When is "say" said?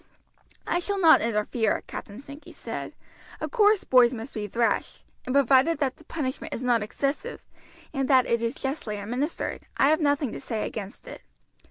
10.39-10.65